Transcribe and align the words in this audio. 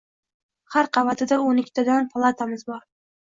Har 0.75 0.89
qavatida 0.97 1.37
o‘n 1.49 1.61
ikkitadan 1.63 2.09
palatamiz 2.15 2.65
bor. 2.73 2.83